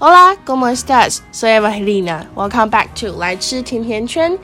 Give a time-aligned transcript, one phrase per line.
[0.00, 1.24] Hola, ¿cómo estás?
[1.32, 2.24] Soy Evelina.
[2.36, 4.38] Welcome back to 来吃甜甜圈。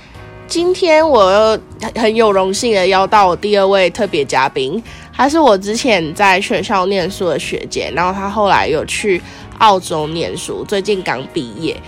[0.48, 1.60] 今天我又
[1.94, 4.82] 很有荣幸的邀到我第二位特别嘉宾，
[5.12, 9.22] 她是我之前在学校念书的学姐，然后她后来有去
[9.58, 11.80] 澳洲念书，最近刚毕业。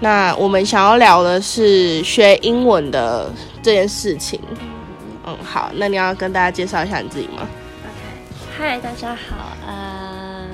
[0.00, 3.32] 那我们想要聊的是学英文的
[3.62, 4.38] 这件事情。
[5.26, 7.48] 嗯，好，那你要跟大家介绍一下你自己吗
[7.84, 9.56] ？OK，嗨，大家好。
[9.66, 10.46] 呃，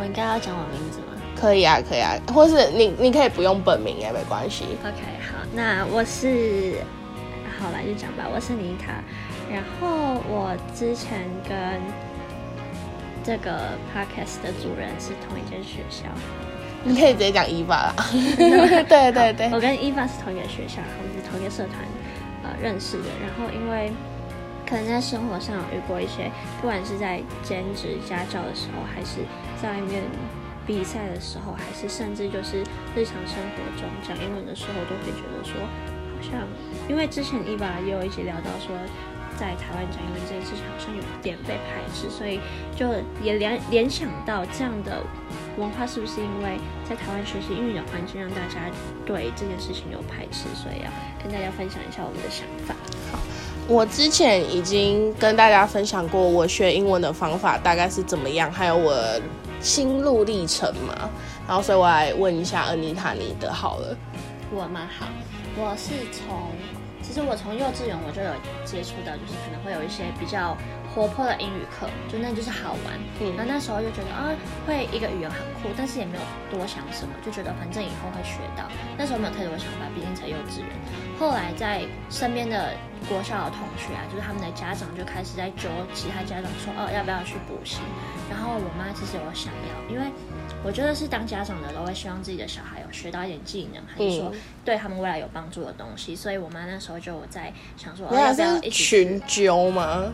[0.00, 0.89] 我应该要讲我名？
[1.40, 4.64] 可以啊，可以啊，或是你你可以不用本名也没关系。
[4.82, 6.74] OK，好，那我是，
[7.58, 8.92] 好了就讲吧，我是妮塔。
[9.50, 11.56] 然后我之前跟
[13.24, 16.06] 这个 Podcast 的主人是同一间学校。
[16.84, 17.94] 你可以直接讲伊娃啦。
[18.88, 21.76] 对对对，我跟伊娃是同一个学校，我们是同一个社团。
[22.42, 23.92] 呃，认识的，然后因为
[24.66, 26.30] 可能在生活上有遇过一些，
[26.60, 29.20] 不管是在兼职家教的时候，还是
[29.60, 30.00] 在外面
[30.66, 32.60] 比赛的时候，还是甚至就是
[32.94, 36.46] 日常生活中讲英文的时候，都会觉得说，好像
[36.88, 38.76] 因为之前伊娃也有一起聊到说，
[39.38, 42.40] 在台湾讲英文这件事情好像有点被排斥，所以
[42.76, 42.86] 就
[43.22, 45.02] 也联联想到这样的。
[45.58, 46.56] 文化是不是因为
[46.88, 48.70] 在台湾学习英语的环境让大家
[49.04, 50.90] 对这件事情有排斥，所以要
[51.22, 52.74] 跟大家分享一下我们的想法。
[53.10, 53.18] 好，
[53.66, 58.94] 我之前已经跟大家分享过我学英文的方法大概是怎么样，还有我
[59.60, 61.10] 心路历程嘛。
[61.46, 63.96] 然后，所以我来问一下恩妮塔你的好了。
[64.50, 64.88] 我嘛？
[64.98, 65.06] 好，
[65.56, 66.52] 我是从
[67.02, 68.30] 其实我从幼稚园我就有
[68.64, 70.56] 接触到，就是可能会有一些比较。
[70.92, 72.98] 活泼的英语课，就那就是好玩。
[73.20, 74.26] 嗯，然后那时候就觉得啊，
[74.66, 78.64] 会一个语言很酷，但是也没有多想什么，就觉得反正以后会学到。
[78.98, 80.68] 那时候没有太多的想法，毕竟才幼稚园。
[81.20, 82.72] 后来在身边的
[83.06, 87.80] 国小的同学啊，就是他们的家长就开始在揪其他家长说，哦，要不要去补习？
[88.30, 90.10] 然后我妈其实有想要，因为
[90.64, 94.32] 我觉得是当家长的都会希望自己的小孩有学到一点技能，还是说
[94.64, 96.16] 对他们未来有帮助的东西。
[96.16, 100.10] 所以我妈那时候就在想说，要不要一起群揪吗？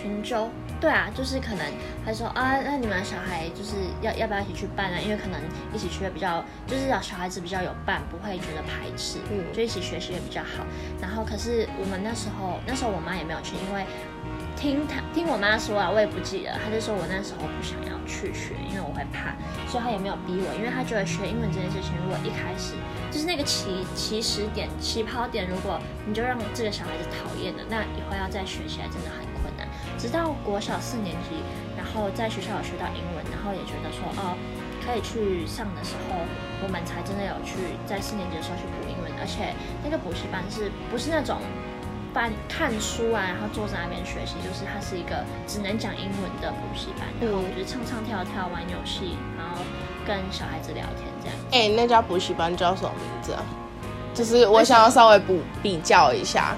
[0.00, 0.48] 群州，
[0.80, 1.64] 对啊，就是可能
[2.04, 4.98] 他说啊，那你们小孩就是要要不要一起去办呢？
[5.00, 5.40] 因为可能
[5.72, 10.64] 一起去的比较，就是小孩子比较有伴，不会觉得排斥，嗯，就一起学习也比较好。
[11.00, 13.84] 然后可是我们那时候，那时候我妈也没有去，因为
[14.56, 19.38] 听她听我妈说啊，我也不记得，她就说我那时候不想要去学，因为我会怕，
[19.70, 22.74] 所以她也没有逼我，因为她觉得学英文这件事情，如果一开始
[23.12, 29.27] 就是那个起起始点、起跑点，如果你就让这个小孩子讨厌的，那以后要再学起来真的很。
[29.98, 31.42] 直到国小四年级，
[31.76, 34.38] 然后在学校有学到英文，然后也觉得说哦，
[34.84, 36.14] 可以去上的时候，
[36.62, 41.42] 我们才真的有去在四年级的时候去补英文，而且那个补习班是不是那种
[42.14, 49.60] 班看书啊，然后坐在那边学习，就是它是一个只能讲英文的补习班，然后就是唱唱跳跳、玩游戏，然后
[50.06, 51.34] 跟小孩子聊天这样。
[51.50, 53.42] 哎，那家补习班叫什么名字啊？
[54.14, 56.56] 就是我想要稍微补比较一下，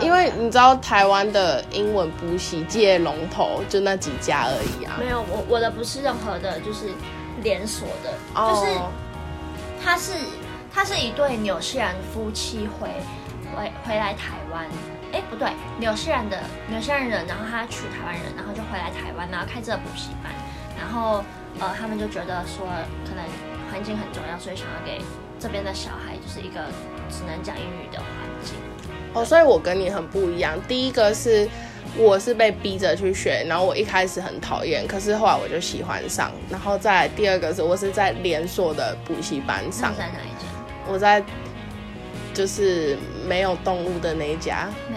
[0.00, 4.96] 因为你知道台湾的英文补习界龙头就那几家而已啊。
[4.98, 6.90] 没有，我我的不是任何的，就是
[7.42, 8.80] 连锁的，就是
[9.82, 10.12] 他是
[10.72, 12.88] 他是一对纽西兰夫妻回
[13.54, 14.66] 回回来台湾，
[15.12, 15.48] 哎不对，
[15.78, 20.32] 纽西兰的纽西兰人，然后他娶台湾人，然后就回来台湾，然后开这个补习班，
[20.78, 21.24] 然后
[21.58, 22.66] 呃他们就觉得说
[23.08, 23.24] 可能
[23.70, 25.00] 环境很重要，所以想要给
[25.38, 26.60] 这边的小孩就是一个。
[27.08, 28.25] 只能讲英语的环境
[29.16, 30.54] 哦，所以我跟你很不一样。
[30.68, 31.48] 第一个是
[31.96, 36.30] 我是被逼着去学，然后我一开始很讨厌，可是后来我就喜欢上。
[36.50, 40.46] 然后再第二个是我是在连锁的补习班上，在哪一家？
[40.86, 41.22] 我在
[42.34, 44.96] 就是没有动物的那一家，没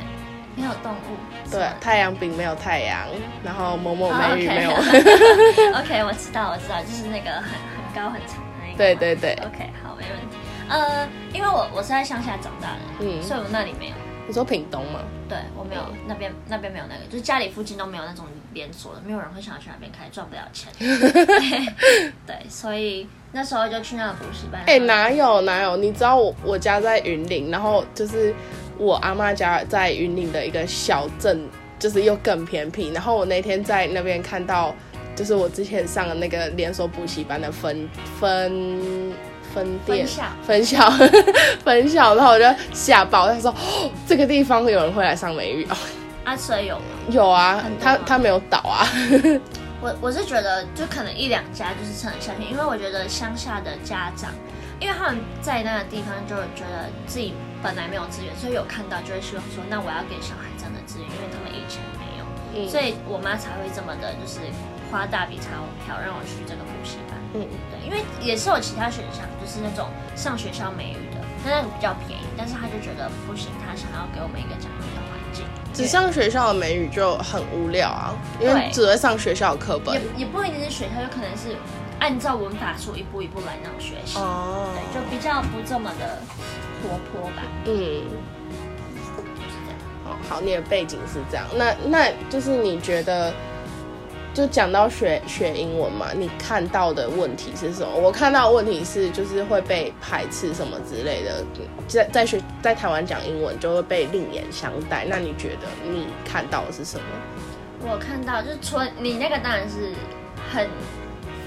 [0.61, 3.07] 没有动物，对，太阳饼没有太阳，
[3.41, 4.71] 然后某某美女没有。
[5.79, 8.77] OK，我知道，我知道，就是那个很很高很长的那个。
[8.77, 9.31] 对对对。
[9.45, 10.35] OK，好，没问题。
[10.67, 13.93] 呃，因为我我是在乡下长大的，嗯，所以我那里没有。
[14.29, 14.99] 你说屏东吗？
[15.27, 20.71] 对，我没有那边那边没有那个，就是家里附近都没有那种连锁的，没有人会想要去那边开，赚不了钱。
[22.27, 24.61] 对，所以那时候就去那个补习班。
[24.67, 25.77] 哎，哪有哪有？
[25.77, 28.31] 你知道我我家在云林，然后就是
[28.77, 31.41] 我阿妈家在云林的一个小镇，
[31.79, 32.91] 就是又更偏僻。
[32.91, 34.75] 然后我那天在那边看到，
[35.15, 37.89] 就是我之前上的那个连锁补习班的分
[38.19, 39.11] 分。
[39.53, 40.07] 分店
[40.45, 40.89] 分校
[41.63, 43.27] 分校， 然后我就吓爆。
[43.27, 45.77] 他说：“哦这个地方有人会来上美语哦。”
[46.25, 46.83] 啊，所以有吗？
[47.09, 48.87] 有啊，他他没有倒啊。
[49.81, 54.29] 我我是觉得，就可能一两家就是撑得下去，因为我觉得乡下的家长，
[54.79, 62.25] 因为他们在那个地方就觉得自己本来没有资源，所以有看到就会希望说：“那我要给小孩这样的资源，因为他们以前没有。”
[62.67, 64.41] 所以我妈才会这么的，就是
[64.91, 65.53] 花大笔钞
[65.85, 67.13] 票让我去这个补习班。
[67.35, 75.45] 嗯，对，因为也是有其他选项，就是那种上学校美语的，他那个比较便宜，但是他就觉得不行，他想要给我们一个讲英语的环境。
[75.73, 79.95] 只上学校的美语就很无聊啊，因为只会上学校的课本。
[79.95, 81.55] 也也不一定是学校，有可能是
[81.99, 84.17] 按照文法书一步一步来那种学习。
[84.17, 86.19] 哦，对，就比较不这么的
[86.81, 87.43] 活泼吧。
[87.65, 88.03] 嗯。
[90.27, 93.33] 好，你的背景是这样，那那就是你觉得，
[94.33, 97.93] 就讲到学学英文嘛，你看到的问题是什么？
[97.95, 101.43] 我看到的问题是，就是会被排斥什么之类的，
[101.87, 105.05] 在在学在台湾讲英文就会被另眼相待。
[105.09, 107.03] 那你觉得你看到的是什么？
[107.81, 109.93] 我看到就是纯你那个当然是
[110.51, 110.67] 很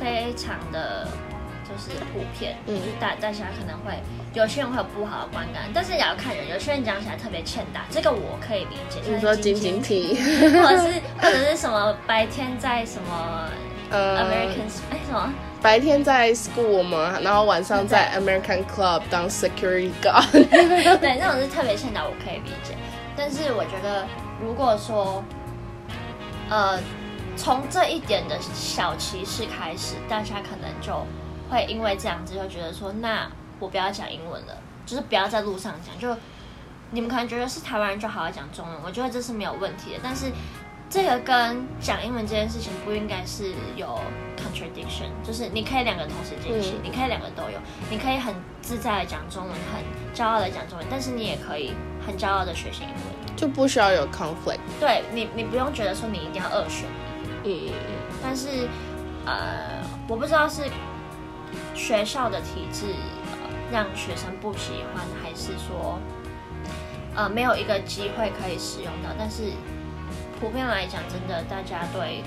[0.01, 1.07] 非常的。
[1.73, 3.99] 就是普遍，嗯，就是大大家可能会
[4.35, 6.49] 有些人会有不好的观感，但是也要看人。
[6.51, 9.01] 有些人讲起来特别欠打，这个我可以理解。
[9.09, 10.15] 你说晶晶体，
[10.63, 13.49] 或者是或者是什么白天在什么
[13.91, 15.33] 呃 American 哎什么
[15.63, 17.19] 白天在 school 吗？
[17.23, 20.31] 然后晚上在 American club 当 security guard。
[20.99, 22.75] 对，那种是特别欠打，我可以理解。
[23.17, 24.07] 但是我觉得，
[24.43, 25.23] 如果说
[26.51, 26.79] 呃
[27.37, 31.07] 从这一点的小歧视开始，大家可能就。
[31.53, 34.57] 会因为这样子就觉得说，那我不要讲英文了，
[34.87, 35.97] 就是不要在路上讲。
[35.99, 36.19] 就
[36.91, 40.01] 你们可能觉得是台湾人就好好讲中文，我觉得这是没有问题的。
[40.03, 40.33] 但是
[40.91, 44.01] 这个跟讲英文这件事情不应该是有
[44.37, 47.59] contradiction，就是你可以两个同时进行，你可以两个都有，
[47.91, 51.73] 你可以很自在的讲中文，很骄傲的讲中文，但是你也可以
[52.07, 54.59] 很骄傲的学习英文，就不需要有 conflict。
[54.81, 56.87] 对你，你不用觉得说你一定要二选
[57.45, 57.71] 一。
[57.71, 58.19] 嗯。
[58.23, 58.49] 但是
[59.25, 60.63] 呃，我不知道是。
[61.75, 62.95] 学校的体制
[63.73, 65.99] 让学生不喜欢，还是说，
[67.15, 69.09] 呃，没有一个机会可以使用到？
[69.19, 69.53] 但是
[70.39, 72.23] 普遍来讲，真的大家对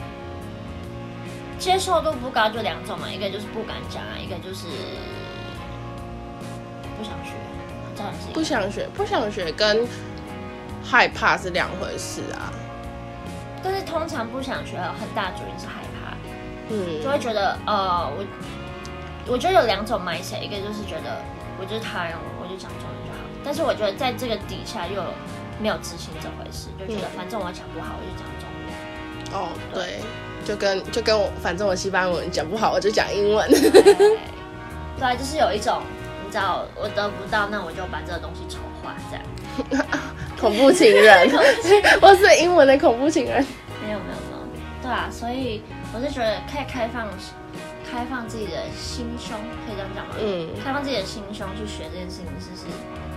[1.59, 4.65] 接受度不高，就两种嘛，一个就是不敢讲啊，一个就是
[6.97, 7.33] 不想学，
[7.95, 8.27] 这样子。
[8.33, 9.87] 不想学，不想学跟
[10.83, 12.51] 害怕是两回事啊。
[13.63, 16.17] 但是通常不想学，很大主因是害怕，
[16.69, 18.25] 嗯，就会觉得呃我。
[19.27, 21.21] 我觉得有两种 mindset，一个就是觉得
[21.59, 23.17] 我就是台湾人，我就讲中文就好。
[23.43, 25.01] 但是我觉得在这个底下又
[25.59, 28.69] 没有自信这回事，就觉得反正我讲不好，我就讲中文。
[29.33, 29.99] 哦，对，
[30.45, 33.49] 就跟就跟我反正我西班牙文讲不好，我就讲英文。
[33.51, 35.81] 对， 就是有一种
[36.23, 39.87] 你知道我得不到，那我就把这个东西丑化，这样。
[40.39, 41.31] 恐怖情人，
[42.01, 43.43] 我是英文的恐怖情人。
[43.81, 45.63] 没有没有没有，对啊，所以
[45.93, 47.07] 我是觉得可以开放。
[47.89, 50.15] 开放自己的心胸，可以这样讲吗？
[50.19, 52.67] 嗯，开放自己的心胸去学这件事情，是是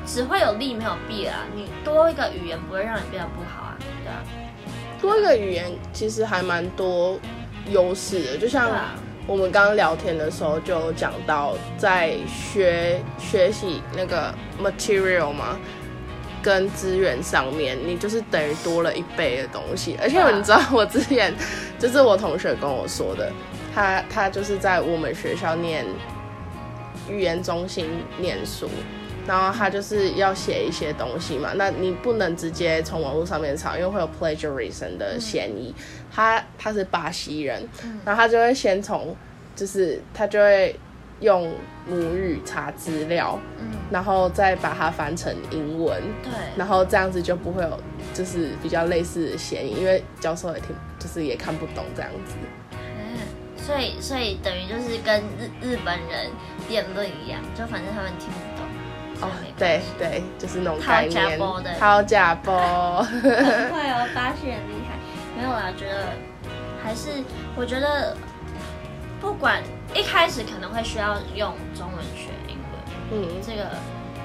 [0.07, 1.45] 只会有利没有弊啊。
[1.55, 4.23] 你多一个语言不会让你变得不好啊，对啊。
[5.01, 7.19] 多一个语言其实还蛮多
[7.71, 8.71] 优势的，就像
[9.27, 15.57] 我们刚刚聊天的时候就讲到，在学学习那个 material 嘛，
[16.43, 19.97] 跟资源上面，你就是等于多了一倍的东西。
[20.01, 21.33] 而且你知道，我之前
[21.79, 23.31] 就是我同学跟我说的。
[23.75, 25.85] 他他就是在我们学校念
[27.09, 27.89] 语言中心
[28.19, 28.69] 念书，
[29.27, 35.75] 然后他就是要写一些东西嘛，那你不能直接从网络上面查，因为会有 plagiarism 的嫌疑。
[36.11, 37.69] 他他是巴西人，
[38.05, 39.15] 然后他就会先从，
[39.55, 40.75] 就是他就会
[41.21, 41.53] 用
[41.87, 43.39] 母语查资料，
[43.91, 47.81] 然后再把它翻成英文，对，然后这样子就不会有
[48.13, 52.35] 就是比较类似的嫌疑，因为教授也听就是也看不懂这样子。
[53.69, 56.31] 所以，所以等于就是跟日日本人
[56.67, 58.65] 辩论一样，就反正他们听不懂。
[59.21, 61.39] 哦，对对，就是那种概念。
[61.79, 64.97] 掏假包，很会哦，巴西很厉害。
[65.37, 66.07] 没有啦，觉得
[66.83, 67.11] 还是
[67.55, 68.17] 我觉得，
[69.21, 69.63] 不管
[69.95, 73.69] 一开始可能会需要用中文学英文，嗯，这个。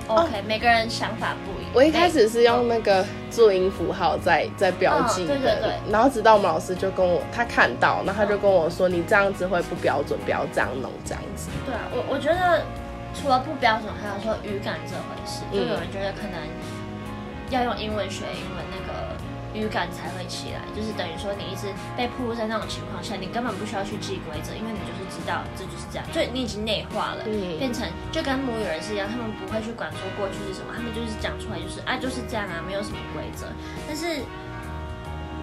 [0.08, 1.72] OK，每个人想法不一样。
[1.74, 12.64] 我一开始是用那个注音符号在在标记的，然后直到我们老师就跟我他看到，然后他就跟我说：“你这样子会不标准，不要这样弄，这样子。”对啊，我我觉得
[13.14, 16.38] 除了不标准，还有说语感这回事，就有人觉得可能
[17.50, 19.14] 要用英文学英文那个。
[19.54, 27.24] 语感才会起来，就是等于说你一直被暴露在那种情况下，你根本不需要去记规则，因为你就是知道这就是这样，就你已经内化了，
[27.60, 33.46] 变成就跟母语人士一样，他们不会去管说过去是什么，他们就是讲出来就是啊就是这样啊，没有什么规则。
[33.88, 34.24] 但是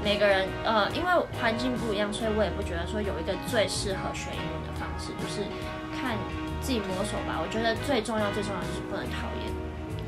[0.03, 1.09] 每个人呃，因为
[1.41, 5.47] 环境不一样，所以我也不觉得说有一个最适合学英文的方式，就是
[5.95, 6.17] 看
[6.61, 7.39] 自己摸索吧。
[7.39, 9.53] 我觉得最重要最重要就是不能讨厌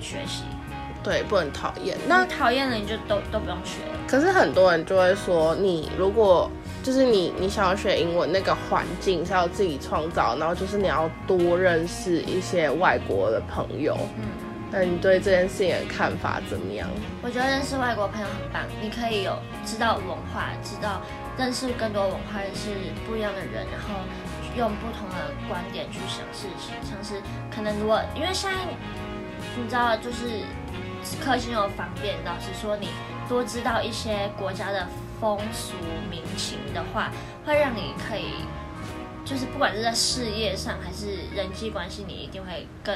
[0.00, 0.44] 学习。
[1.02, 1.96] 对，不能讨厌。
[2.06, 3.80] 那讨厌了你就都都不用学。
[4.06, 6.50] 可是很多人就会说，你如果
[6.82, 13.96] 就是你你想要学英文，那个环境是要自己创造，然后就是你要多认识一些外国的朋友。
[14.18, 14.24] 嗯，
[14.70, 16.88] 那你对这件事情的看法怎么样？
[17.22, 21.00] 我觉得认识外国朋友很棒，你可以有知道文化，知道
[21.38, 22.70] 认识更多文化，认识
[23.06, 24.00] 不一样的人，然后
[24.58, 26.74] 用不同的观点去想事情。
[26.82, 27.22] 像是
[27.54, 28.56] 可能如果因为现在
[29.56, 30.44] 你知道，就是
[31.22, 32.88] 科技又方便，老实说，你
[33.28, 34.86] 多知道一些国家的。
[35.22, 35.74] 风俗
[36.10, 37.12] 民情的话，
[37.46, 38.44] 会让你可以，
[39.24, 42.92] 就是不管是在事业上还是人际关系，你一定会更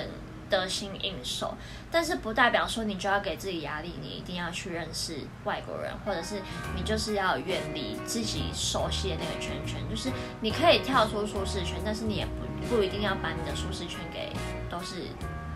[0.51, 1.55] 得心应手。
[1.89, 6.43] 但是不代表说你就要给自己压力，你一定要去认识外国人，或者是
[6.75, 9.81] 你就是要远离自己熟悉的那个圈圈。
[9.89, 10.11] 就是
[10.41, 14.33] 你可以跳出舒适圈，但是你也不不一定要把你的舒适圈给
[14.69, 14.97] 都是。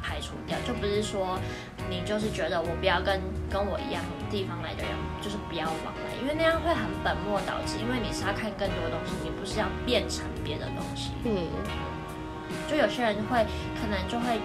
[0.02, 1.38] 排除掉，就不是说
[1.88, 7.76] 你就是觉得我不要跟跟我一样地方来的人，就是不要往来，因为那样会很本末倒置。
[7.78, 11.12] 因为你是要看更多东西，你不是要变成别的东西。
[11.24, 11.48] 嗯，
[12.68, 13.44] 就有些人会
[13.80, 14.40] 可能就会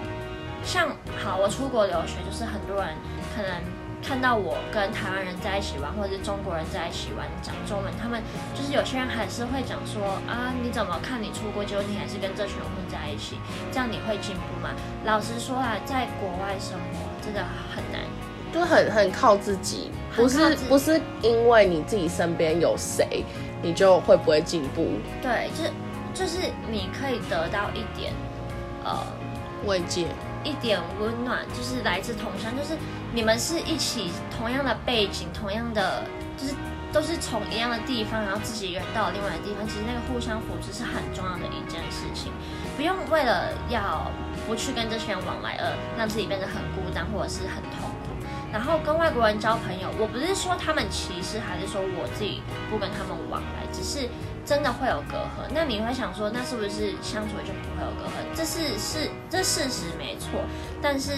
[0.62, 0.88] 像
[1.22, 2.94] 好，我出国留学，就是很多人
[3.34, 3.85] 可能。
[4.06, 8.22] 看到我跟台湾人在一起玩，或者是中国人在一起玩，讲中文，他们
[8.54, 13.36] 就是有些人还是会讲说啊，你怎么看你出国，结果你还是跟这群人混在一起，
[13.72, 14.70] 这样你会进步吗？
[15.04, 17.42] 老实说啊，在国外生活真的
[17.74, 18.00] 很难，
[18.54, 23.24] 就很很靠自己，不是不是因为你自己身边有谁，
[23.60, 24.86] 你就会不会进步？
[25.20, 26.38] 对，就就是
[26.70, 28.12] 你可以得到一点
[28.84, 28.96] 呃
[29.66, 30.06] 慰藉。
[30.44, 32.78] 一点温暖，就是来自同乡，就是
[33.16, 36.04] 你们是一起同样的背景，同样的
[36.36, 36.54] 就是
[36.92, 42.30] 都是从一样的地方，然后自己一个人到另外的地方，其实那个互相扶持是很重要的一件事情，
[42.76, 44.10] 不用为了要
[44.46, 48.12] 不去跟这些人往来而让自己变得很孤单或者是很痛苦。
[48.52, 54.10] 然后跟外国人交朋友，我不是说他们歧视，还是说我自己不跟他们往来，只是。
[54.46, 58.10] 真的会有隔阂，那你会想说，那是不是相处就不会有隔阂？
[58.32, 60.38] 这是是这事实没错，
[60.80, 61.10] 但是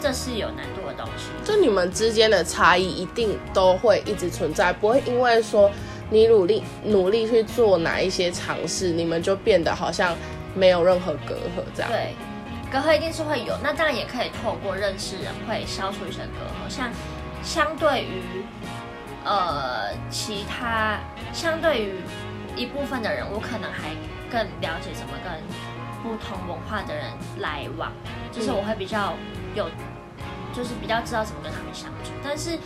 [0.00, 1.28] 这是有难度的东西。
[1.44, 5.70] 就你们之间的差异一定都会一直存在，不会因为说
[6.10, 10.16] 你努力努力去做哪一些尝试，你们就变得好像
[10.52, 11.88] 没有任何隔阂这样。
[11.92, 12.12] 对，
[12.72, 16.68] 隔阂一定是会有，那当然也可以透过认识人会消除一些隔阂。
[16.68, 16.90] 像
[17.40, 18.42] 相对于
[19.24, 20.98] 呃其他，
[21.32, 22.00] 相对于。
[22.56, 23.90] 一部分的人，我可能还
[24.30, 25.32] 更了解怎么跟
[26.02, 27.06] 不同文化的人
[27.38, 27.90] 来往，
[28.30, 29.14] 就是我会比较
[29.54, 29.68] 有，
[30.52, 32.12] 就是比较知道怎么跟他们相处。
[32.22, 32.58] 但是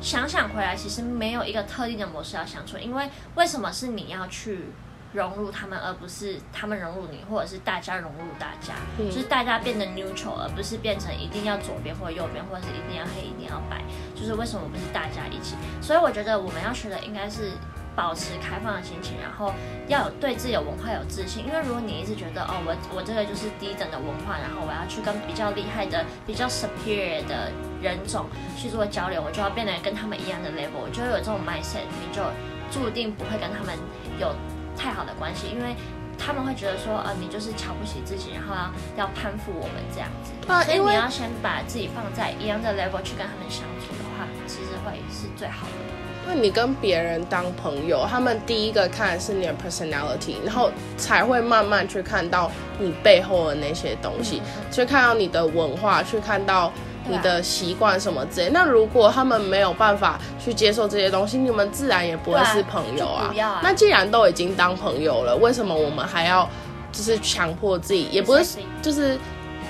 [0.00, 4.66] 想想回来，其实没有一个特定的模式要相处，因为为什么是你要去
[5.12, 13.82] 融入他们，而不是他们融入你，或者是大家融入大家，就是大家变得 neutral，而不是变成一定要左边或右边，或者是一定要黑一定要白，
[14.14, 15.56] 就是为什么不是大家一起？
[15.82, 17.52] 所以我觉得我们要学的应该是。
[17.96, 19.52] 保持开放的心情，然后
[19.86, 21.46] 要有对自己的文化有自信。
[21.46, 32.22] 因为如果你一直觉得哦，我我这个就是低等的文化，然后我要去跟比较厉害的、比较 superior 的人种去做交流，我就要变得跟他们一样的 level，我就有这种 mindset，你就
[32.70, 33.78] 注定不会跟他们
[34.18, 34.34] 有
[34.76, 35.76] 太好的关系，因为
[36.18, 38.54] 他们会觉得说，呃，你就是瞧不起自己，然后
[38.96, 40.32] 要攀附我们这样子。
[40.66, 45.93] 所以你要先把自己放在一样的 level 去跟他们相处的话，其实会是最好的。
[46.26, 54.40] 因为你跟别人当朋友，他们第一个看的是你的 personality，然后才会慢慢去看到你背后的那些东西，
[54.72, 56.72] 去看到你的文化，去看到
[57.06, 58.48] 你的习惯什么之类。
[58.48, 63.30] 那如果他们没有办法去接受这些东西，你们自然也不会是朋友啊。
[63.62, 66.48] 那既然都已经当朋友了，为什么我们还要
[66.90, 69.18] 就是强迫自己，也不是就是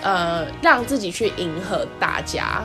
[0.03, 2.63] 呃让自己去迎合大家？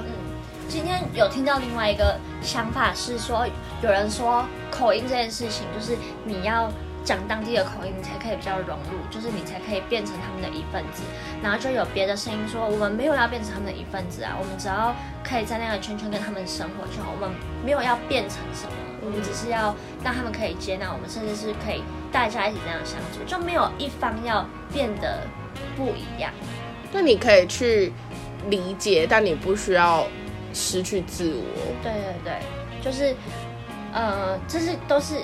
[0.69, 3.43] 今天有听到另外一个想法是说，
[3.81, 6.71] 有人说口音这件事情，就是你要
[7.03, 11.01] 讲当地的口音，你才可以比较融入，就是你才可以变成他们的一份子。
[11.41, 17.35] 然后就有别的声音说，我们没有要变成他们的一份子啊，我们只要可以在那个圈圈跟他们生活就好，我们
[17.65, 18.71] 没有要变成什么，
[19.03, 25.23] 我们只是要让他们可以接纳我们，甚至是可以大家一起这样相处，就没有一方要变得
[25.75, 26.31] 不一样。
[26.91, 27.91] 那你可以去
[28.51, 30.05] 理解，但你不需要。
[30.53, 31.43] 失去自我，
[31.83, 32.39] 对对对，
[32.81, 33.15] 就是，
[33.93, 35.21] 呃，这是都是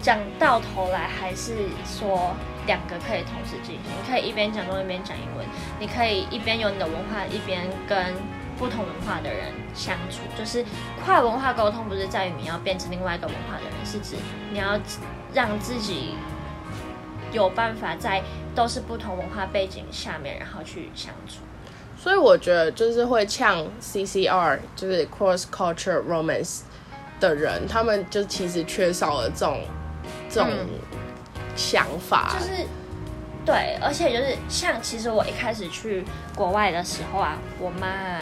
[0.00, 2.34] 讲到头来还是说
[2.66, 5.46] 两个可以同时进行，你可以一边讲中文一边讲英文，
[5.78, 8.14] 你可以一边有你的文化，一边跟
[8.58, 10.64] 不同文化的人相处，就是
[11.04, 14.16] 跨文化沟通不是在于你要变成另外一个文化的人，是指
[14.52, 14.78] 你要
[15.32, 16.14] 让自己
[17.32, 18.22] 有办法在
[18.54, 21.42] 都是不同文化背景下面，然后去相处。
[22.02, 26.62] 所以我觉得就是会呛 CCR，就是 Cross Culture Romance
[27.20, 29.60] 的人，他们就其实缺少了这种
[30.28, 30.50] 这种
[31.54, 32.34] 想法。
[32.40, 32.66] 就是
[33.46, 36.04] 对，而且就是像其实我一开始去
[36.34, 38.20] 国外的时候啊，我妈啊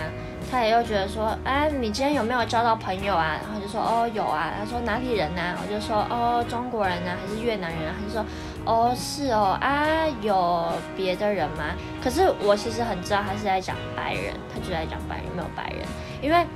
[0.50, 3.40] 她也又觉得说，哎，你今天有没有交到朋友啊？
[3.42, 4.52] 然后就说哦有啊。
[4.58, 5.56] 她说哪里人呐？
[5.56, 7.96] 我就说哦中国人呐，还是越南人啊？
[7.98, 8.26] 她就说
[8.64, 11.64] 哦是哦啊有别的人吗？
[12.02, 15.86] 可是我其实很知道他是在讲白人，他就在讲白人，没有白人，
[16.22, 16.46] 因为。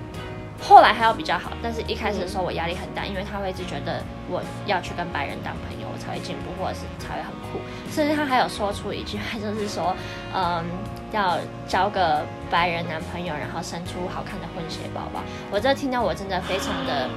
[0.63, 7.61] 后来还要比较好，但是一开始的时候我压力很大，因为他会一直觉得我要去跟白人当朋友，我才会进步，或者是才会很酷。
[7.91, 9.95] 甚至他还有说出一句话，就是说，
[10.33, 10.65] 嗯，
[11.13, 15.21] 要交个白人男朋友，然后生出好看的混血宝宝。
[15.51, 17.11] 我这听到我真的非常的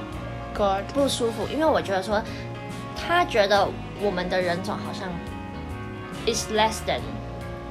[0.92, 2.20] 不舒服，因为我觉得说，
[2.96, 3.66] 他觉得
[4.00, 5.08] 我们的人种好像
[6.26, 7.00] is less than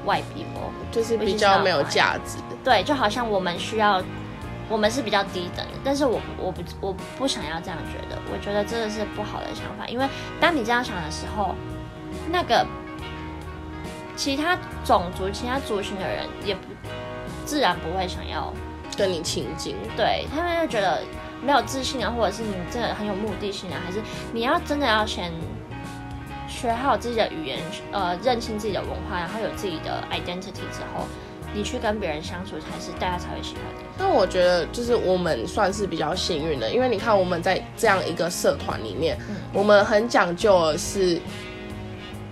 [0.05, 2.37] white people，就是比较没有价值。
[2.63, 4.01] 对，就好像我们需要。
[4.69, 10.05] 我们是比较低等的，但是我我不我不想要这样觉得，我觉得真的是不好的想法，因为
[10.41, 11.55] 当你这样想的时候，
[12.29, 12.67] 那个
[14.17, 16.63] 其他种族、其他族群的人也不
[17.45, 18.53] 自然不会想要
[18.97, 21.01] 跟你亲近，对他们就觉得
[21.41, 24.01] 没有自信啊，或者是你真的很有目的性啊，还是
[24.33, 25.31] 你要真的要先
[26.59, 27.59] 学好自己的语言，
[27.91, 31.05] 呃，认清自己的文化，然后有自己的 identity 之后。
[31.53, 33.83] 你去跟别人相处，才是大家才会喜欢你。
[33.97, 39.17] 那我觉得，就是我们算是比较幸运的，因为你看我们在这样一个社团里面，
[39.53, 41.19] 我们很讲究的是，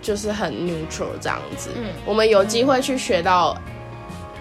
[0.01, 1.69] 就是很 neutral 这样子。
[1.75, 3.55] 嗯，我们有机会去学到。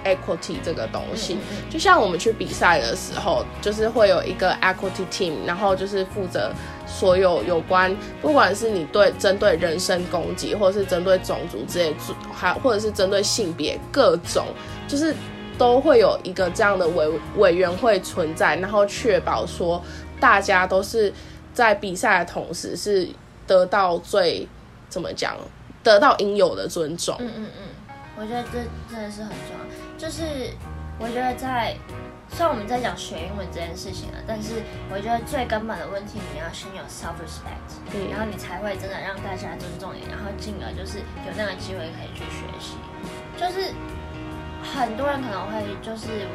[0.04, 1.36] Equity 这个东西，
[1.70, 6.52] 就像我们去比赛的时候，就是会有一个 equity team，然后就是负责
[6.86, 11.94] 所有有关，不管是你对针对人身攻击，或者是针对种族之类，
[12.32, 14.46] 还或者是针对性别各种，
[14.86, 15.14] 就是
[15.56, 19.82] 都会有一个这样的委委员会存在，然后确保说
[20.20, 21.12] 大家都是
[21.52, 23.08] 在比赛的同时是
[23.46, 24.46] 得到最
[24.88, 25.36] 怎么讲，
[25.82, 27.16] 得到应有的尊重。
[27.18, 27.62] 嗯嗯嗯，
[28.16, 28.58] 我觉得这
[28.92, 29.63] 真的是很重要。
[30.04, 30.50] 就是
[30.98, 31.74] 我觉得在，
[32.28, 34.60] 虽然我们在讲学英文这件事情啊，但是
[34.92, 42.76] 我觉得最根本的问题，你要先有 self respect，然后你才会真的让大家尊重你，然后进而就是有那个机会可以去学习。
[43.40, 43.72] 就是
[44.76, 46.28] 很多人可能会就是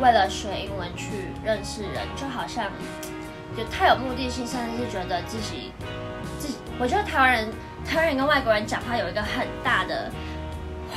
[0.00, 2.72] 为了学英文去认识人，就好像
[3.54, 5.70] 就太有目的性，甚至是觉得自己
[6.38, 6.54] 自己。
[6.80, 7.52] 我觉得台湾人
[7.84, 10.10] 台湾人跟外国人讲话有一个很大的。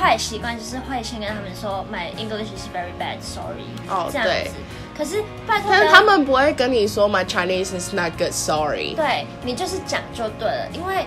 [0.00, 3.68] 坏习惯就是会先跟他们说，My English is very bad, sorry。
[3.86, 4.52] 哦，这样子。
[4.96, 8.94] 可是拜托，但是他们不会跟你说，My Chinese is not good, sorry。
[8.94, 11.04] 对你就是讲就对了，因为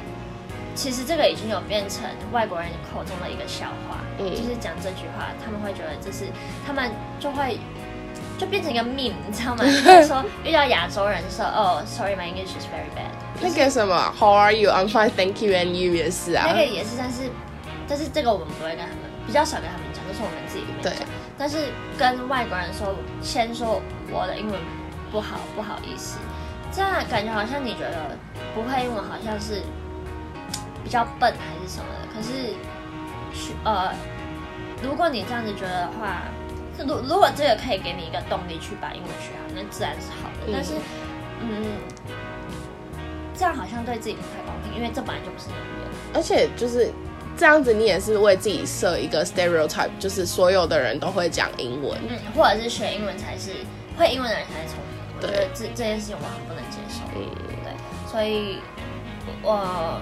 [0.75, 2.01] 其实这个已经有变成
[2.31, 3.97] 外国人口中的一个笑话。
[4.19, 6.27] 嗯，就是讲这句话，他们会觉得这是
[6.65, 7.57] 他们就会
[8.37, 9.63] 就变成一个 meme，你知道吗？
[9.63, 13.09] 就是说遇到亚洲人说，哦，Sorry, my English is very bad。
[13.41, 14.69] 那个什么，How are you?
[14.69, 16.45] I'm fine, thank you, and you 也是啊。
[16.47, 17.29] 那个也是，但是。
[17.87, 21.07] 但是这个我们不会跟他们，比较少跟他们讲，都是我们自己里面讲。
[21.37, 21.67] 但是
[21.97, 24.59] 跟外国人说，先说我的英文
[25.11, 26.17] 不好，不好意思，
[26.71, 28.17] 这样感觉好像你觉得
[28.55, 29.61] 不会英文好像是
[30.83, 32.07] 比较笨还是什么的。
[32.13, 32.53] 可是，
[33.65, 33.91] 呃，
[34.81, 36.23] 如果你这样子觉得的话，
[36.77, 40.51] 如如果这个可以给你一个动力去把英文学好，那自然是好的。
[40.53, 40.73] 但是，
[41.41, 41.81] 嗯，
[43.35, 46.93] 这样好像对自己不太公平，因为这本来就不是你的而且就是。
[47.35, 53.51] 这样子，你也是为自己设一个 stereotype，就是所有的人都会讲英文，嗯，或者是学英文才是
[53.97, 55.01] 会英文的人才是聪明。
[55.17, 57.25] 我觉得这这件事情我很不能接受，嗯，
[57.63, 57.73] 对，
[58.09, 58.59] 所以
[59.41, 59.99] 我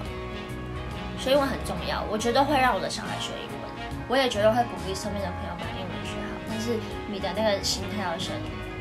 [1.18, 3.70] 学英文很重要，我觉得会让我的小孩学英文，
[4.08, 6.36] 我也觉得会鼓励身边的朋友把英文学好。
[6.48, 6.78] 但是
[7.10, 8.34] 你的那个心态要先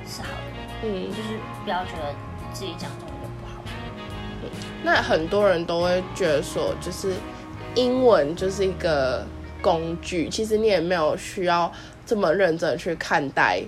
[0.06, 2.14] 是好的，嗯，就是不要觉得
[2.54, 3.64] 自己讲中文就不好。
[4.44, 4.50] 嗯
[4.84, 7.14] 那很多人都会觉得说，就是。
[7.76, 9.26] 英文就是一个
[9.62, 11.72] 工具，其实你也没有需要
[12.06, 13.62] 这么认真去看待。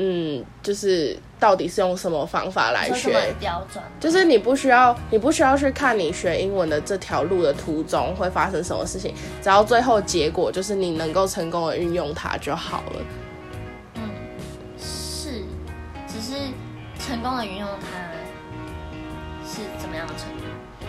[0.00, 3.34] 嗯，就是到底是用什么方法来学？
[3.40, 13.00] 标准就是你不需要，你不需要去看你学英文的这条路的途中会发生什么事情，只要最后结果就是你能够成功的运用它就好了。
[13.94, 14.02] 嗯，
[14.78, 15.42] 是，
[16.06, 16.36] 只是
[17.00, 17.98] 成功的运用它
[19.44, 20.88] 是怎么样的成功？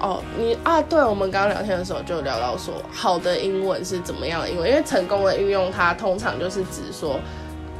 [0.00, 4.68] 哦，你啊，对，我们刚刚聊天的时候就聊到说，好的英文是怎么样的英文？
[4.68, 7.20] 因为成功的运用它，通常就是指说，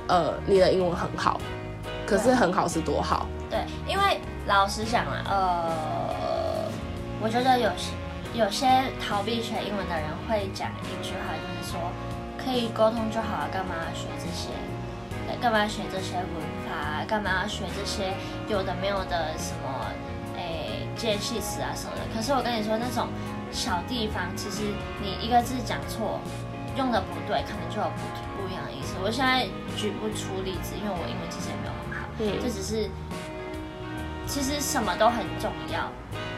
[0.07, 1.41] 呃，你的英文很好，
[2.07, 3.27] 可是很好是多好？
[3.49, 6.69] 对，因为老实讲啊，呃，
[7.23, 7.91] 我觉得有些
[8.35, 8.69] 有些
[9.01, 11.81] 逃避学英文的人会讲一句话，就是说，
[12.37, 14.51] 可以沟通就好了，干嘛要学这些？
[15.41, 16.27] 干嘛要学这些文
[16.69, 17.05] 法？
[17.07, 18.13] 干嘛要学这些
[18.49, 19.87] 有的没有的什么？
[21.01, 22.03] 介系词啊什么的。
[22.15, 23.09] 可是我跟你说，那种
[23.51, 24.65] 小地方，其实
[25.01, 26.21] 你一个字讲错，
[26.77, 28.03] 用的不对，可能就有不
[28.37, 28.95] 不一样的意思。
[29.03, 29.47] 我现在
[29.79, 32.91] 举不出例子，因为我英文其实也没有很好，嗯这只是
[34.27, 35.89] 其实什么都很重要，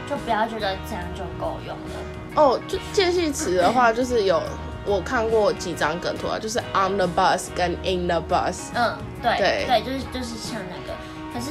[0.09, 1.94] 就不要觉得这样就够用了。
[2.37, 4.40] 哦，就介系词的话，就是有
[4.87, 8.70] 我看过几张梗图啊，就是 on the bus 跟 in the bus。
[8.75, 10.96] 嗯，对对就是就是像那个，
[11.35, 11.51] 可是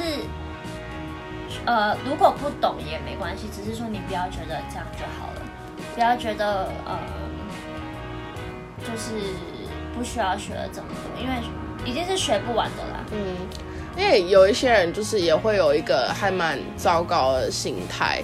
[1.66, 5.42] 呃，如果不懂也没关系，只是说你不要觉得这样就好了，
[5.94, 7.00] 不要觉得呃，
[8.80, 9.34] 就是
[9.96, 11.36] 不需要学了这么多，因为
[11.86, 13.06] 已经是学不完的啦。
[13.12, 13.36] 嗯，
[13.98, 18.24] 因为有一些人就是也会有一个还蛮糟糕的心态，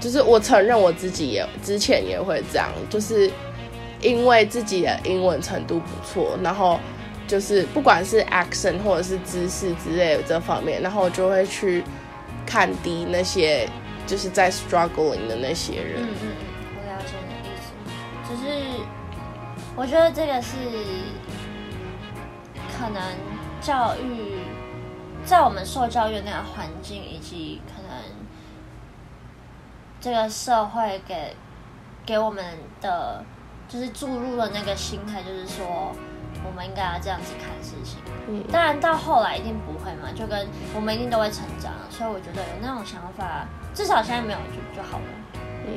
[0.00, 3.30] 就是我承认我自己也之前也会这样，就是
[4.00, 6.80] 因为自己的英文程度不错，然后
[7.28, 11.84] 就是不管是 accent 或者是知识之类的这方面，然后就会去
[12.52, 13.66] 看低那些
[14.06, 16.02] 就是在 struggling 的那些人。
[16.02, 16.28] 嗯嗯嗯，
[16.76, 17.72] 我了解你的意思，
[18.28, 18.84] 只是
[19.74, 20.54] 我觉得这个是
[22.76, 23.02] 可能
[23.62, 24.42] 教育
[25.24, 27.96] 在我们受教育的那个环境，以及可能
[29.98, 31.34] 这个社会给
[32.04, 32.44] 给我们
[32.82, 33.24] 的
[33.66, 35.96] 就是注入的那个心态，就是说
[36.44, 37.98] 我们应该要这样子看事情。
[38.28, 45.04] 嗯当然到后来一定不会嘛，就跟我们一定都会成长，所以我觉得有那种想法，至少现在没有就就好了。
[45.66, 45.72] 嗯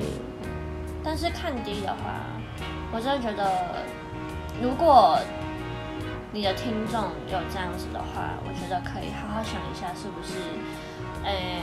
[1.04, 2.26] 但是看低的话，
[2.92, 3.86] 我真的觉得，
[4.60, 5.20] 如果
[6.32, 7.02] 你的听众
[7.32, 10.34] 有这样子的话，我觉得可以好好想一下，是不是，
[11.24, 11.62] 诶、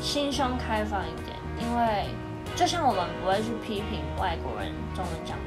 [0.00, 2.08] 心胸开放一点，因为
[2.56, 5.38] 就像我们不会去批评外国人中文讲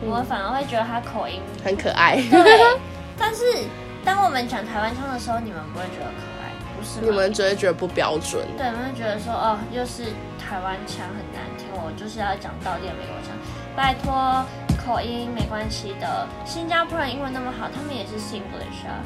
[0.00, 2.16] 我们反而会觉得他口音很可爱。
[2.16, 2.60] 对，
[3.18, 3.42] 但是
[4.04, 7.06] 当我们讲台湾腔的时候，你们不会觉得可爱，不是吗？
[7.08, 8.46] 你们只会觉得不标准。
[8.56, 10.04] 对，你们会觉得说，哦，又是
[10.38, 13.36] 台湾腔很难听，我就是要讲到底的美国腔。
[13.76, 14.44] 拜托，
[14.84, 16.26] 口音没关系的。
[16.44, 19.02] 新加坡人英文那么好，他们也是 Singlish 啊，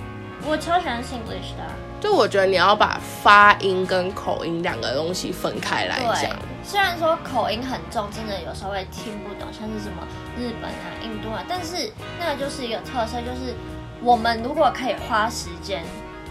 [0.47, 10.07] 我超喜欢 Singlish 的啊、就我觉得你要把发音跟口音两个东西分开来对讲。，虽然说口音很重，真的有时候会听不懂，像是什么
[10.39, 13.55] 日本啊、印度啊，但是那个就是一个特色，就是
[14.01, 15.83] 我们如果可以花时间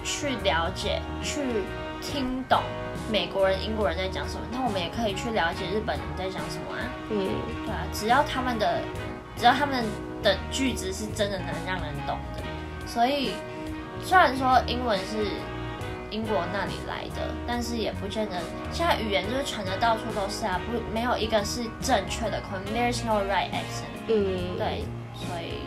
[0.03, 1.41] 去了解、去
[2.01, 2.61] 听懂
[3.11, 6.79] 美国人、英国人在讲什么，那我们也可以去了解日本人在讲什么啊。
[7.09, 7.27] 嗯，
[7.65, 8.81] 对啊，只要他们的，
[9.35, 9.85] 只要他们
[10.23, 13.33] 的句子是真的能让人懂的，所以
[14.03, 15.27] 虽然说英文是
[16.11, 18.37] 英国那里来的，但是也不见得。
[18.71, 23.89] 现在语言就是传的到处都是啊，不没有一个是正确的口音，There's no right accent。
[24.07, 25.63] 嗯，对，所以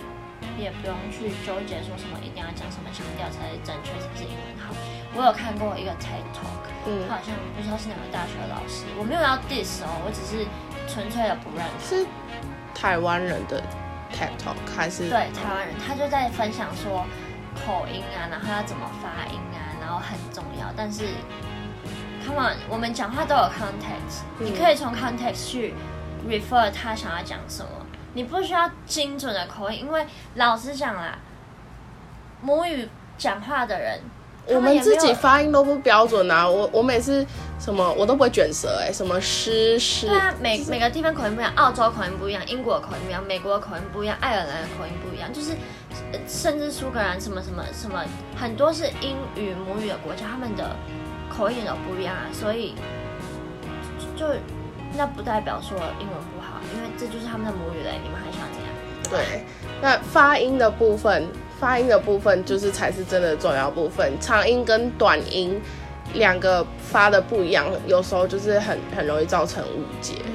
[0.61, 4.74] 也不用去纠结说什么一定要讲什么腔调才是正确，才是英文好。
[5.16, 10.44] 我有看过一个 TED Talk，嗯他好像不知道是哪个大学的老师，我没有要 diss 哦，我只是
[10.87, 12.02] 纯粹的不认识。
[12.02, 12.07] 是
[12.74, 13.62] 台湾人的
[14.12, 15.09] TED Talk 还是？
[15.09, 17.07] 对，台湾人他就在分享说
[17.64, 20.66] 口音啊，然后要怎么发音啊，然后很重要。
[20.77, 21.05] 但是
[22.25, 25.75] ，come on，我们讲话都有 context，、嗯你可以从 context 去
[26.29, 27.68] refer 他想要讲什么，
[28.14, 31.18] 你不需要精准的口音，因为老实讲啦，
[32.40, 34.01] 母语讲话的人，
[34.47, 36.49] 我们自己发音都不标准啊！
[36.49, 37.25] 我我每次
[37.61, 45.84] 什么我都不会卷舌哎、什么诗诗对啊，每每个地方口音不一样，澳洲口音不一样，英国口音不一样，美国的口音不一样，爱尔兰的口音不一样，就是呃
[46.27, 48.03] 甚至苏格兰什么什么什么，
[48.37, 50.77] 很多是英语母语的国家，他们的
[51.29, 52.74] 口音都不一样啊，所以
[54.16, 54.27] 就
[54.96, 58.70] 那不代表说英文不好，因为这就是他们的母语嘞，你们还想怎样？
[59.11, 59.44] 对，
[59.83, 61.27] 那发音的部分，
[61.59, 64.12] 发音的部分就是才是真的重要部分。
[64.20, 65.61] 长音跟短音
[66.14, 70.14] 两个发的不一样，有时候就是很很容易造成误解。
[70.24, 70.33] 嗯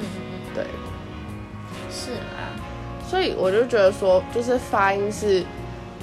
[0.54, 0.64] 对，
[1.90, 2.54] 是啊，
[3.08, 5.44] 所以我就觉得说，就是发音是，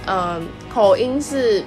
[0.08, 1.64] 嗯，口音是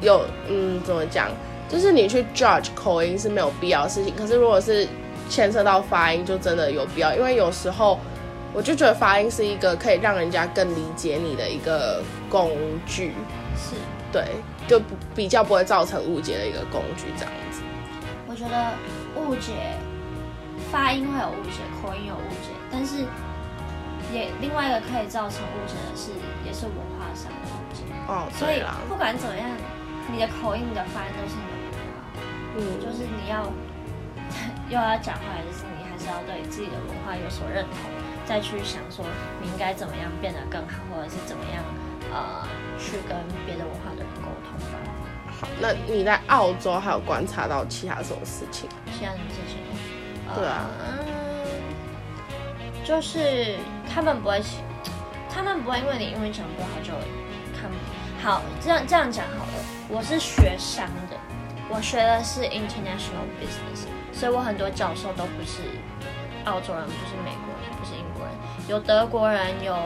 [0.00, 1.28] 有，嗯，怎么讲？
[1.68, 4.86] 就是你去 judge 口音是没有必要的事情，可是如果是
[5.30, 7.98] 牵涉到发音，就真的有必要，因为有时候
[8.52, 12.50] 我就觉得发音是一个可以让人家更理解你的一个工
[12.86, 13.14] 具，
[13.56, 13.74] 是。
[14.12, 14.22] 对，
[14.68, 14.80] 就
[15.12, 17.62] 比较不会造成误解的一个工具，这样子。
[18.28, 18.70] 我觉得
[19.16, 19.52] 误解
[20.70, 22.98] 发音会有误解，口音有误解，但是
[24.12, 26.12] 也另外一个可以造成误解的是，
[26.46, 26.93] 也是文化
[28.06, 29.48] 哦，所以不管怎么样，
[30.12, 32.04] 你的口音、你的发音都是你的文化，
[32.56, 33.46] 嗯，就是你要
[34.68, 37.78] 又要讲话，就是你还是要对自己的文化有所认同，
[38.26, 39.04] 再去想说
[39.40, 41.64] 你应该怎么样变得更好，或者是怎么样
[42.12, 42.46] 呃
[42.78, 44.78] 去跟别的文化的人沟通吧。
[45.40, 48.68] 好，那你在澳洲还有观察到其他什么事情？
[48.92, 49.58] 其他什么事情？
[50.34, 51.04] 对啊，嗯，
[52.84, 53.56] 就是
[53.92, 54.42] 他们不会，
[55.34, 56.92] 他们不会因为你英文讲不好就
[57.60, 57.68] 看
[58.22, 58.40] 好。
[58.60, 61.16] 这样这样讲好了，我是学商的，
[61.68, 65.62] 我学的是 international business，所以我很多教授都不是
[66.44, 68.32] 澳洲人，不是美国人，不是英国人，
[68.68, 69.76] 有德国人，有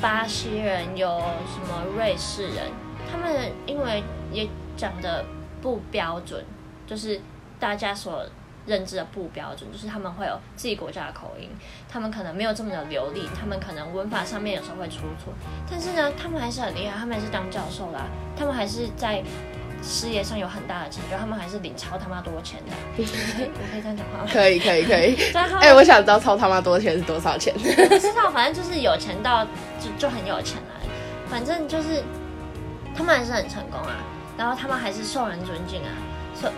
[0.00, 1.08] 巴西人，有
[1.52, 2.72] 什么瑞士人，
[3.12, 5.24] 他们因为也讲的
[5.60, 6.42] 不标准，
[6.86, 7.20] 就是
[7.60, 8.24] 大家所。
[8.66, 11.48] 认知的不标准，就是他们会有自己国家的口音，
[11.88, 15.32] 他们可能没有这么的流利，他们可能文法上面有时候会出错，
[15.70, 19.22] 但是呢，他们还是很厉害，他们还是当教授啦，他们还是在
[19.82, 22.72] 事业上有很大的成就，他们还是领超他妈多钱的。
[22.96, 24.28] 我可以这样讲话吗？
[24.32, 25.16] 可以可以可以。
[25.60, 27.54] 哎，我想知道超他妈多钱是多少钱？
[27.88, 29.44] 不知道，反正就是有钱到
[29.78, 30.80] 就就很有钱了，
[31.28, 32.02] 反正就是
[32.96, 33.96] 他们还是很成功啊，
[34.36, 35.92] 然后他们还是受人尊敬啊。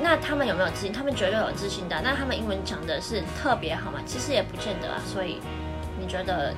[0.01, 0.93] 那他们有没有自信？
[0.93, 2.01] 他们绝对有自信的。
[2.03, 4.01] 那他们英文讲的是特别好吗？
[4.05, 5.01] 其实也不见得啊。
[5.07, 5.41] 所以
[5.99, 6.55] 你觉得，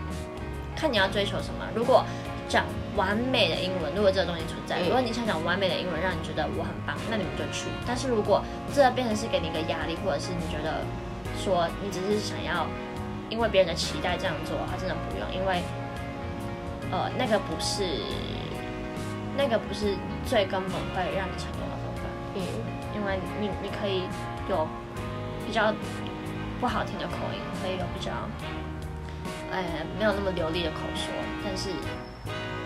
[0.74, 1.66] 看你要追求什么。
[1.74, 2.04] 如果
[2.48, 2.64] 讲
[2.96, 7.68] 完美的英文，如果这个东西存在，如果你想讲完美的英文，让你觉得我很棒，那你们就去。
[7.86, 8.42] 但是如果
[8.74, 10.80] 这变成是给你一个压力，或者是你觉得
[11.38, 12.66] 说你只是想要
[13.28, 15.62] 因为别人的期待这样做，他真的不用，因为
[16.90, 17.84] 呃，那个不是
[19.36, 19.94] 那个不是
[20.26, 22.02] 最根本会让你成功的方法。
[22.34, 22.79] 嗯。
[23.00, 24.02] 因为你你可以
[24.48, 24.68] 有
[25.46, 25.72] 比较
[26.60, 28.12] 不好听的口音，可以有比较
[29.50, 29.64] 呃
[29.98, 31.10] 没有那么流利的口说，
[31.42, 31.70] 但是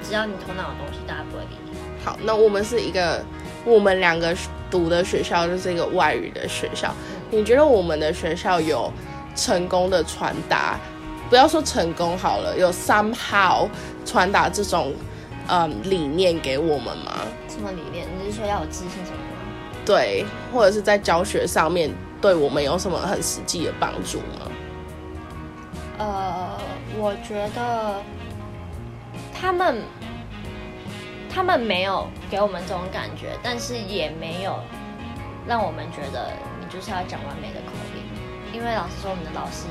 [0.03, 1.71] 只要你头脑有东西，大家不会理你。
[2.05, 3.25] 好，那我们是一个
[3.65, 4.37] 我们两个
[4.69, 6.93] 读的学校就是一个外语的学校，
[7.31, 8.93] 你觉得我们的学校有
[9.37, 10.77] 成功的传达？
[11.31, 13.69] 不要说成功好了，有 somehow
[14.05, 14.93] 传达这种
[15.49, 17.13] 嗯理念给我们吗？
[17.49, 18.07] 什么理念？
[18.19, 19.19] 你是说要有自信什么？
[19.85, 24.51] 对，或者是在教学上面对我们有什么很实际的帮助吗？
[25.99, 26.59] 呃，
[26.97, 28.03] 我觉得
[29.33, 29.83] 他们
[31.29, 34.59] 他们没有给我们这种感觉，但是也没有
[35.47, 38.03] 让我们觉得你就是要讲完美的口音，
[38.55, 39.67] 因为老实说，我们的老师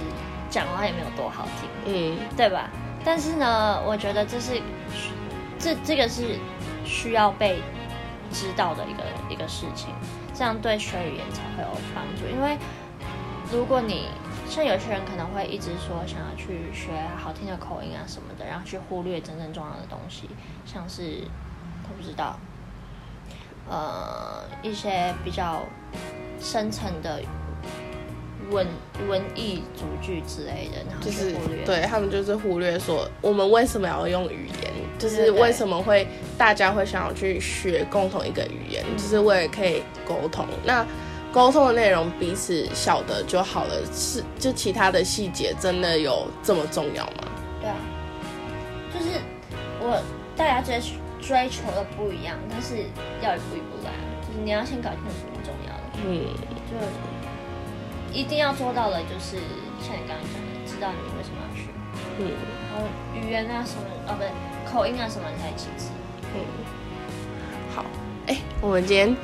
[0.49, 2.69] 讲话也没有多好听，嗯，对吧？
[3.03, 4.61] 但是呢，我觉得这是
[5.57, 6.37] 这这个是
[6.85, 7.61] 需要被。
[8.33, 9.93] 知道的一个一个事情，
[10.33, 12.27] 这样对学语言才会有帮助。
[12.27, 12.57] 因为
[13.51, 14.07] 如果你
[14.49, 20.29] 像有些人可能会一直说想要去学好听的口音啊什么的，然后去忽略真正重要的东西，
[20.65, 21.27] 像是
[21.83, 22.37] 我不知道，
[23.69, 25.61] 呃，一些比较
[26.39, 27.21] 深层的。
[28.53, 28.67] 文
[29.09, 31.33] 文艺主句之类的，然后就是
[31.65, 40.45] 对他们就是忽略说我们为什么要用语言，就是为什么会大家会想要去学共同一个语言，就是为了可以沟通。
[40.63, 40.85] 那
[41.33, 47.23] 沟通的内容彼此晓得就好了，是就其他的细节真的有这么重要吗？
[47.59, 47.75] 对啊，
[48.93, 49.19] 就是
[49.81, 49.99] 我
[50.37, 50.79] 大家追
[51.19, 52.85] 追求的不一样，但是
[53.21, 56.27] 要一步一步来，就是你要先搞清楚什么重要的，嗯，
[56.69, 57.12] 就。
[58.13, 59.37] 一定要做到的，就是
[59.81, 61.67] 像你刚刚讲的，知道你为什么要去，
[62.19, 62.31] 嗯，
[62.71, 64.29] 然后语言啊什么，哦不对，
[64.71, 65.89] 口音啊什么才其次，
[66.35, 66.45] 嗯，
[67.75, 67.83] 好，
[68.27, 69.15] 哎，我们今天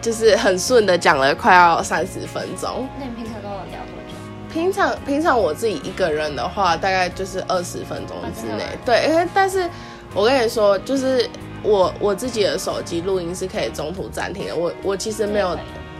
[0.00, 2.88] 就是很顺的讲了快要三十分钟。
[2.98, 4.14] 那你平常都有聊多久？
[4.52, 8.64] 平常平常我自己一个人的话，大概就是二十分钟之内。
[8.84, 9.68] 对，因为但是
[10.14, 11.28] 我跟你说，就是
[11.64, 14.54] 我我自己的手机录音是可以中途暂停的。
[14.54, 15.48] 我我其实没有，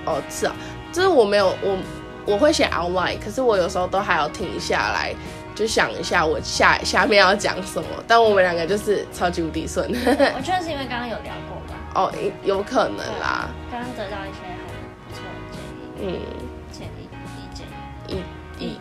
[0.04, 0.54] 哦是啊，
[0.92, 1.76] 就是我没有我。
[2.26, 5.14] 我会写 outline，可是我有时候都还要停下来，
[5.54, 7.88] 就想一下我下下面要讲什么。
[8.06, 9.88] 但我们两个就是超级无敌顺。
[10.36, 11.74] 我觉得是因为刚刚有聊过吧。
[11.94, 12.12] 哦，
[12.44, 13.48] 有可能啦。
[13.70, 14.68] 刚刚得到一些很
[15.08, 15.98] 不错的建议。
[16.00, 16.06] 嗯，
[16.70, 17.66] 建议意见
[18.58, 18.78] 意意。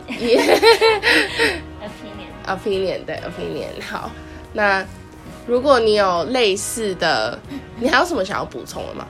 [1.82, 4.12] opinion，opinion 对 opinion 好。
[4.54, 4.86] 那
[5.48, 7.40] 如果你有类似的，
[7.78, 9.08] 你还有什么想要补充的吗？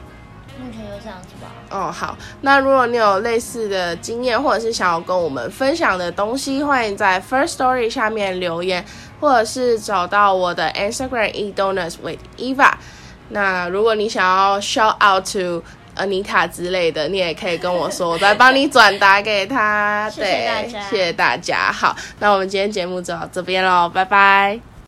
[1.03, 1.47] 这样子吧。
[1.69, 2.17] 哦，好。
[2.41, 8.83] 那如果你有类似的经验，或者是想要跟我们分享的东西，欢迎在 First Story 下面留言，
[9.19, 12.71] 或者是找到我的 Instagram e d o n u s with Eva。
[13.29, 15.63] 那如果你想要 shout out to
[15.95, 20.09] Anita 之类的，你也可以跟我说，我再帮你转达给他。
[20.09, 21.71] 谢谢大家，谢谢大家。
[21.71, 24.68] 好，那我们今天节目就到这边喽，拜拜。